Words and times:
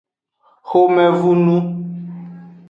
Xomevunu. 0.69 1.57